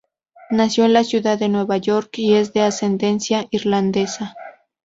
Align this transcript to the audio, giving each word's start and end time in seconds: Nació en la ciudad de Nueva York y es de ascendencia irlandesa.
Nació 0.49 0.85
en 0.85 0.93
la 0.93 1.03
ciudad 1.03 1.37
de 1.37 1.47
Nueva 1.47 1.77
York 1.77 2.17
y 2.17 2.33
es 2.33 2.53
de 2.53 2.61
ascendencia 2.61 3.47
irlandesa. 3.51 4.33